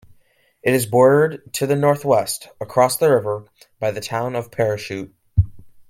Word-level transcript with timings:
It 0.63 0.73
is 0.73 0.87
bordered 0.87 1.53
to 1.53 1.67
the 1.67 1.75
northwest, 1.75 2.47
across 2.59 2.97
the 2.97 3.11
river, 3.13 3.45
by 3.79 3.91
the 3.91 4.01
town 4.01 4.35
of 4.35 4.49
Parachute. 4.49 5.13